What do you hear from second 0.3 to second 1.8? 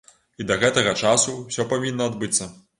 І да гэтага часу ўсё